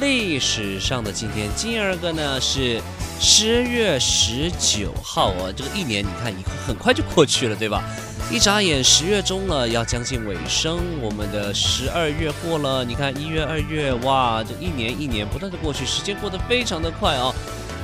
[0.00, 2.80] 历史上的今天，今儿个呢是
[3.18, 7.82] 十月十九号啊，这个一年你看以后很快就过去了，对吧？
[8.30, 17.32] 一眨眼十月中了，要将近尾声，我们的十二月过了，你看一月、二月，哇，这一年一年不断的过去，时间过得非常的快啊。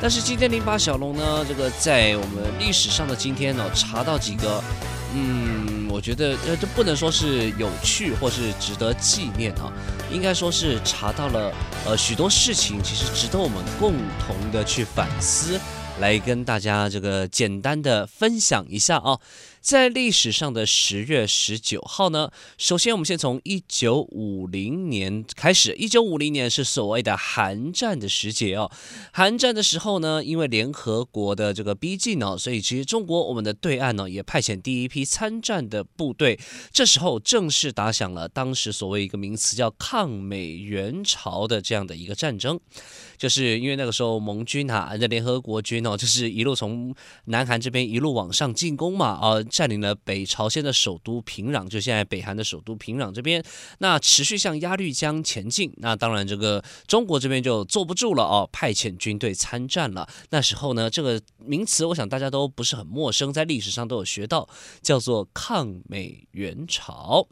[0.01, 4.63] 但是今天零八小龙呢，这个在我们历史上的今天呢，查到几个。
[5.15, 5.62] 嗯，
[5.93, 9.71] 我觉得呃，这不能说是有趣或是值得纪念啊，
[10.11, 11.53] 应该说是查到了
[11.85, 13.93] 呃许多事情，其实值得我们共
[14.27, 15.61] 同的去反思，
[16.01, 19.19] 来跟大家这个简单的分享一下啊。
[19.63, 25.73] 在历史上的十月十九号呢，首先我们先从一九五零年开始。
[25.75, 28.69] 一九五零年是所谓的韩战的时节哦。
[29.13, 36.41] 韩战的时候呢，因为联合国的这个逼近呢，所以其实中国我们的对岸呢也派遣第一批参战的部队。
[36.73, 42.59] 这时候正式打响了当时所谓一个名词叫抗美援朝的这样的一个战争。
[43.17, 46.93] 就是因为那个时候盟军啊，那联合国军哦，就是一路从
[47.27, 49.41] 南韩这边一路往上进攻嘛，啊。
[49.53, 53.45] 占领了北朝鲜的首都平壤，就现在北韩的首都平壤这边，
[53.79, 55.71] 那持续向鸭绿江前进。
[55.77, 60.09] 那当然，这个中国这边就坐不住了哦，派遣军队参战了。
[60.31, 64.49] 那时候呢，这个名词我想大家都不是很陌生，在历史上都有学到，
[64.81, 67.29] 叫做抗美援朝。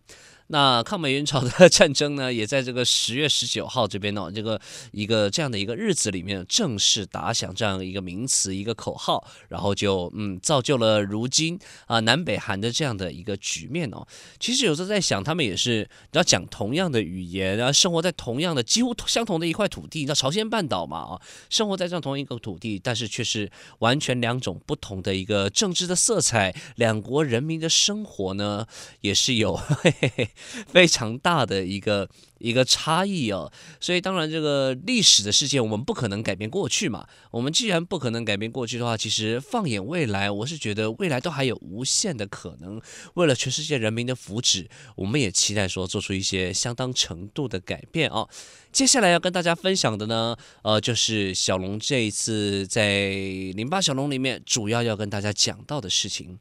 [0.52, 11.56] 那抗美援朝的 战争呢，也在这个十月十九号这边呢，这个一个这样的一个日子里面正式打响这样一个名词一个口号，然后就嗯造就了如今
[11.86, 14.04] 啊南北韩的这样的一个局面哦。
[14.40, 28.66] 其实有时候在想，他们也是要讲同样的语言，然后生活在同样的几乎相同的一块土地，叫朝鲜半岛嘛啊，生活在这样同一个土地，但是却是完全两种不同的一个政治的色彩，两国人民的生活呢
[29.02, 29.54] 也是有。
[29.54, 30.28] 嘿嘿嘿
[30.68, 32.08] 非常大的一个
[32.38, 37.06] 一个差异哦，所以当然这个历史的事件我们不可能改变过去嘛。
[37.30, 42.80] 我们既然不可能改变过去的话，其实放眼未来，我是觉得未来都还有无限的可能。
[43.14, 48.28] 为了全世界人民的福祉，我们也期待说做出一些相当程度的改变哦。
[48.72, 53.10] 接下来要跟大家分享的呢，呃，就是小龙这一次在
[53.54, 56.38] 零八小龙里面主要要跟大家讲到的事情。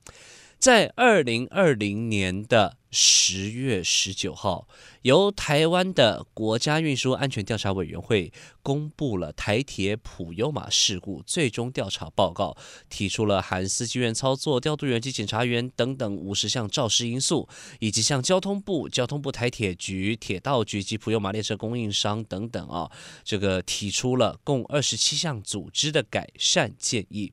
[0.59, 4.68] 在二零二零年的十月十九号，
[5.03, 12.58] 由台湾的国家运输安全调查委员会公布了台铁普悠玛事故最终调查报告，
[12.90, 17.48] 提出了含司机员操作、调度员及检查员等等五十项肇事因素，
[17.80, 22.92] 以及向交通部、交通部台铁局、铁道局及普悠玛列车供应商等等啊，
[23.24, 27.31] 这个提出了共二十七项组织的改善建议。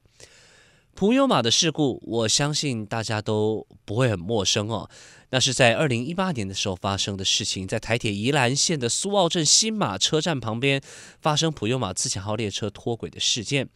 [0.96, 4.88] 普悠玛的事故，我相信大家都不会很陌生哦。
[5.28, 10.80] 那是在二零一八年的时候发生的事情，在台铁宜兰线的苏澳镇新马车站旁边
[11.20, 13.68] 发生普悠玛自强号列车脱轨的事件。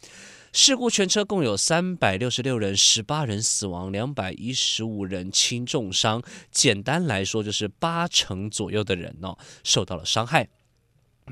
[0.55, 6.23] 事故全车共有三百六十六人，十八人死亡，两百一十五人轻重伤。
[6.51, 10.49] 简单来说，就是八成左右的人哦受到了伤害。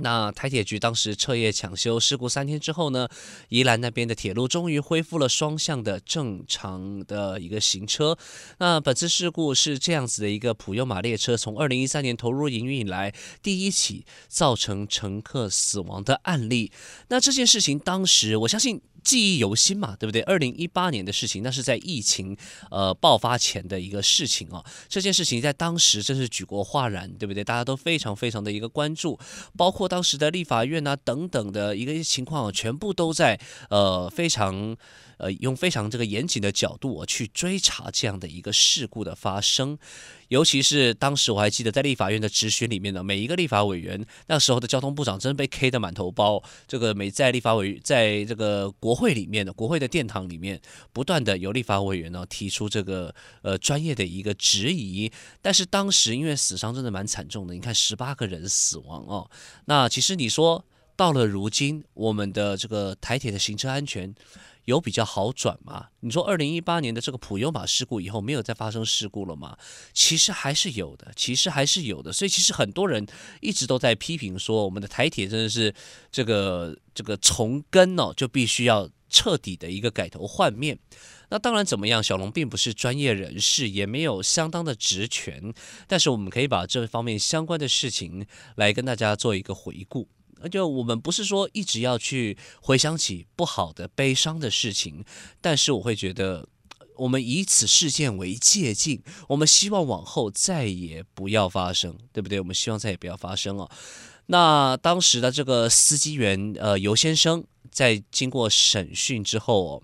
[0.01, 3.09] 那台铁局当时彻夜抢修，事故三天之后呢，
[3.49, 8.17] 宜兰那边的铁路终于恢复了双向的正常的一个行车。
[8.59, 16.73] 那本次事故是这样子的一个普悠马列车从二零一三年投入营运以来第一起造成乘客死亡的案例。
[17.09, 18.81] 那这件事情当时我相信。
[19.09, 20.21] 记忆犹新嘛，对不对？
[20.21, 22.37] 二零一八年的事情，那是在疫情
[22.71, 24.63] 呃爆发前的一个事情啊。
[24.87, 27.43] 这件事情在当时真是举国哗然，对不对？
[27.43, 29.19] 大家都非常非常的一个关注，
[29.57, 33.41] 包括当时的立法院啊等等的一个情况，全部都在
[33.71, 34.77] 呃非常。
[35.19, 39.77] 呃，用非常这个严谨的角度我去追查这样的一个事故的发生，
[40.29, 46.43] 尤其是当时我还记得在立法院的质询里面呢，每一个立法委员，那时候的交通部长真被 K 的满头包。
[46.67, 50.61] 这个每在立法委在这个国会里面的国会的殿堂里面，
[50.93, 55.11] 不断的有立法委员呢提出这个呃专业的一个质疑，
[55.43, 59.31] 但是当时因为死伤真的蛮惨重的，你看十八个人死亡哦，
[59.65, 60.65] 那其实你说。
[60.99, 64.13] 到了如今，我们的这个台铁的行车安全。
[64.69, 65.87] 有比较好转吗？
[66.01, 69.57] 你说二零一八年的这个普悠玛事故以后没有再发生事故了吗？
[69.95, 72.13] 其实还是有的，其实还是有的。
[72.13, 73.07] 所以其实很多人
[73.41, 75.75] 一直都在批评说，我们的台铁真的是
[76.13, 80.79] 这个这个从根哦，就必须要彻底的一个改头换面。
[81.31, 85.55] 那当然怎么样，小龙并不是专业人士，也没有相当的职权，
[85.87, 88.27] 但是我们可以把这方面相关的事情
[88.57, 90.09] 来跟大家做一个回顾。
[90.41, 95.05] 那就我们不是说一直要去回想起不好的、悲伤的事情，
[95.41, 96.49] 但是我会觉得，
[96.97, 102.39] 我们以此事件为借镜，我们希望往后再也不要发生，对不对？
[102.41, 103.71] 我们希望再也不要发生哦。
[104.27, 109.83] 那当时的这个司机员呃尤先生，在经过审讯之后，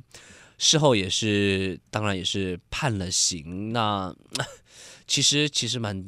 [0.58, 3.72] 事后也是当然也是判了刑。
[3.72, 4.14] 那
[5.06, 6.04] 其实其实蛮。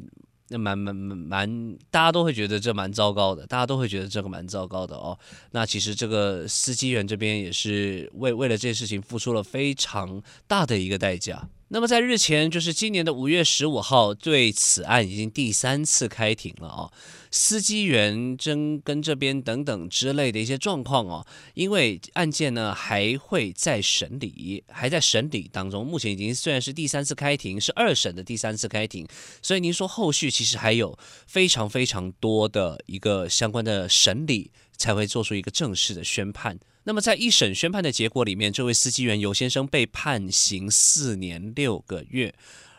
[0.49, 5.17] 那蛮蛮蛮蛮，大家都会觉得这蛮糟糕的，大家都会觉得这个蛮糟糕的哦。
[5.51, 11.49] 那其实这个司机员这边也是为为了这件事情付出了非常大的一个代价。
[11.69, 16.89] 那么在日前，就是今年的五月十五号，对此案已经第三次开庭了啊。
[17.29, 25.85] 司机员争跟这边等等之类的一些状况哦，因为案件呢还会再审理，还在审理当中。
[25.85, 29.05] 目前已经虽然是第三次开庭，是二审的第三次开庭，
[29.41, 30.97] 所以您说后续其实还有
[31.27, 36.59] 非常非常多的一个相关的审理，才会做出一个正式的宣判。
[36.83, 42.33] 那么在一审宣判的结果里面，这位司机员尤先生被判刑四年六个月，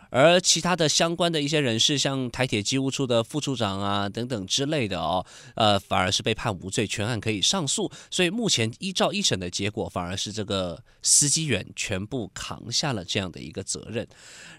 [0.09, 7.93] 而其他的相关的一些人士，像台铁机务处的副处长啊等等之类的哦，呃，反而是被判无罪，全案可以上诉。
[8.11, 14.09] 所以目前依照一审的结果，反而是这个司机员全部扛下了这样的一个责任。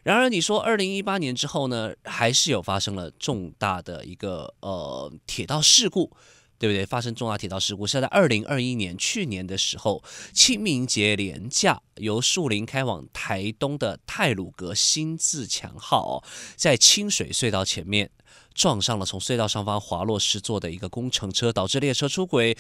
[0.04, 6.16] 然而你说二零一八年之后呢，还是有发生了重大的一个呃铁道事故。
[6.60, 6.86] 对不对？
[6.86, 10.04] 发生重大铁道事故是在二零二一年去年的时候，
[10.34, 16.24] 清明节连假由树林开往台东的泰鲁阁新自强号，
[16.56, 18.12] 在清水隧道前面
[18.54, 22.58] 撞上了从隧道上方滑落失座的一个工程车，导致列车出轨。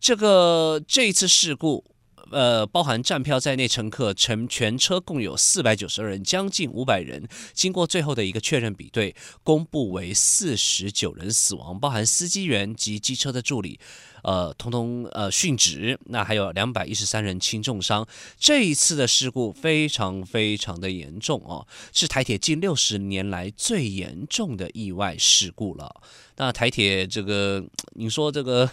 [0.00, 1.84] 这个这一次事故。
[2.32, 7.28] 呃，包含站票在内乘客，乘全车共有四百九十二人，将近五百人。
[7.52, 13.78] 经过最后的一个确认比对，公布为四十九人死亡，包含司机员及机车的助理，
[14.22, 15.98] 呃，通通呃殉职。
[16.06, 18.06] 那还有两百一十三人轻重伤。
[18.38, 26.02] 这一次的事故非常非常的严重哦，是台铁近六十年来最严重的意外事故了。
[26.36, 28.70] 那台铁这个，你说这个。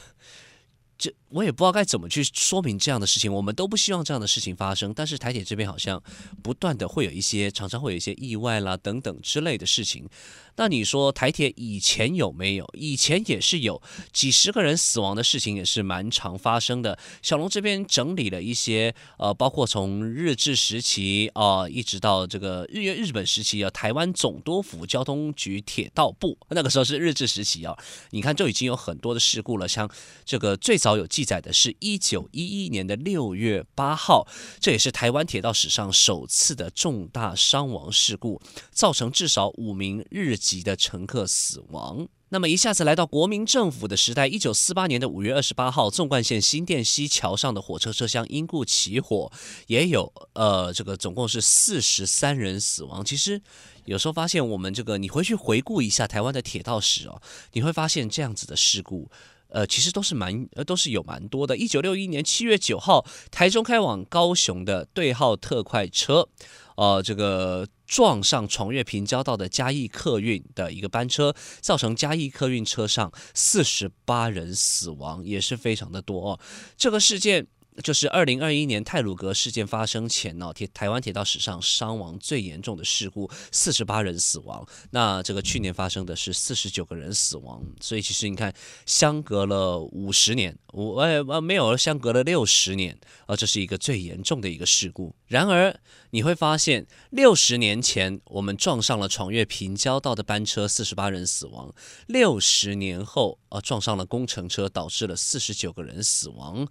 [1.02, 4.94] 这我也不知道该怎么去说明这样的事情，我们都不希望这样的事情发生。
[4.94, 6.02] 但是台铁这边好像
[6.42, 10.08] 不断的会有一些，常常会有一些意外啦等等之类的事情。
[10.56, 12.70] 那你说台铁以前有没有？
[12.74, 13.81] 以前也是有
[14.12, 17.00] 几十个人死亡的事情，也是蛮常发生的。
[17.22, 27.78] 小龙这边整理了一些，呃，包括从日治时期啊、一直到这个日月日本时期啊，台湾总督府交通局铁道部那个时候是日治时期啊，
[28.10, 29.66] 你看就已经有很多的事故了。
[29.66, 29.90] 像
[30.25, 34.25] 这个最早有记载的是一九一一年的六月八号，
[34.62, 42.07] 这也是台湾铁道史上首次的重大伤亡事故，造成至少五名日籍的乘客死亡。
[42.30, 49.30] 那么一下子来到国民政府的时代，一九四八年的五月二十八号，纵贯线新店溪桥上的火车车厢因故起火，
[49.68, 53.04] 也有呃这个总共是四十三人死亡。
[53.04, 53.42] 其实
[53.83, 59.12] 有时候发现我们这个，你回去回顾一下台湾的铁道史哦，你会发现这样子的事故。
[59.50, 61.58] 呃，其实都是蛮呃，都是有蛮多的。
[61.58, 66.27] 一九六一年七月九号，台中开往高雄的对号特快车，
[66.75, 76.39] 呃，这个撞上闯越平交道的嘉义客运的一个班车，造成嘉义客运车上四十八人死亡，也是非常的多哦。
[76.77, 77.48] 这个事件。
[77.84, 84.68] 就是二零二一年太鲁阁事件发生前呢，铁台湾铁道史上伤亡最严重的事故，四十八人死亡。
[84.92, 88.54] 那这个去年发生的是四十九个人死亡，所以其实你看，
[88.86, 95.16] 相隔了五十年，我呃没有相隔了六十年，啊，这是一个最严重的一个事故。
[95.28, 101.74] 然而你会发现，六十年前我们撞上了闯越平交道的班车，四十八人死亡；
[102.08, 106.68] 六十年后，啊，撞上了工程车，导致了四十九个人死亡。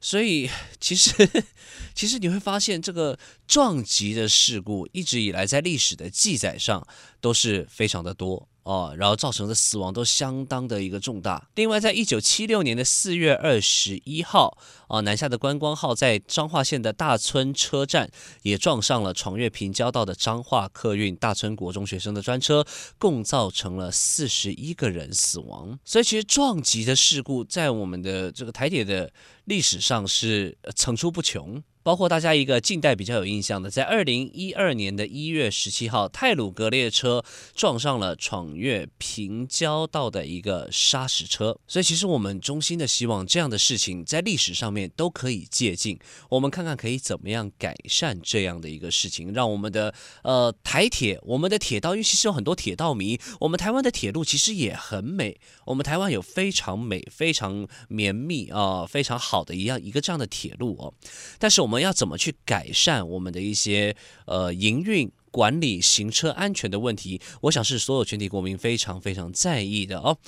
[0.00, 0.48] 所以，
[0.80, 1.12] 其实，
[1.94, 6.86] 其实你会发现，这个撞击的事故一直以来在历史的记载上
[7.20, 8.48] 都是非常的多。
[8.68, 11.48] 哦，然后造成的死亡都相当的一个重大。
[11.54, 14.58] 另外，在一九七六年的四月二十一号，
[14.88, 18.10] 啊，南下的观光号在彰化县的大村车站
[18.42, 22.62] 也撞上了闯越平交道的彰化客运大村国中学生的专车，
[22.98, 25.78] 共造成了四十一个人死亡。
[25.82, 29.10] 所以，其实撞击的事故在我们的这个台铁的
[29.46, 31.62] 历史上是层出不穷。
[31.88, 41.58] 包括大家一个近代比较有印象的，在二零一二年的一月十七号，泰鲁阁列车撞上了闯越平交道的一个砂石车。
[41.66, 60.92] 所以，其实我们衷心的希望这样的事情在历史上面都可以借鉴，我们看看可以怎么样改善这样的一个事情，让我们的呃台铁，我们的铁道，因为其实有很多铁道迷，我们台湾的铁路其实也很美，我们台湾有非常美、非常绵密啊、非常好的一样一个这样的铁路哦，
[61.38, 61.88] 但是我们们。
[61.88, 63.94] 要怎么去改善我们的一些
[64.26, 67.20] 呃营运管理、行车安全的问题？
[67.42, 70.18] 我想是所有全体国民非常非常在意的哦。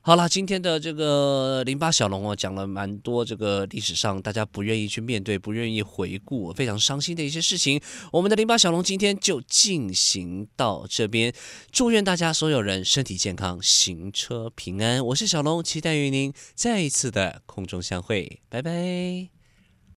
[0.00, 7.80] 好了，今天的这个零八小龙哦，讲了蛮多这个历史上大家不愿意去面对、不愿意回顾、非常伤心的一些事情。
[8.12, 11.32] 我们的零八小龙今天就进行到这边，
[11.72, 15.04] 祝愿大家所有人身体健康、行车平安。
[15.06, 19.43] 我是小龙，期待与您再一次的空中相会，拜拜。